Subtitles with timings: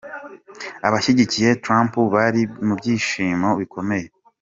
[0.87, 4.07] Abashyigikiye Trump bari mu byishimo bikomeye.